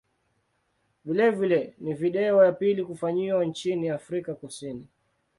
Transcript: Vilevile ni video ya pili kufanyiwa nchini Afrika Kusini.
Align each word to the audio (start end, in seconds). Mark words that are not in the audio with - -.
Vilevile 1.05 1.73
ni 1.79 1.93
video 1.93 2.45
ya 2.45 2.51
pili 2.51 2.85
kufanyiwa 2.85 3.45
nchini 3.45 3.89
Afrika 3.89 4.33
Kusini. 4.35 4.87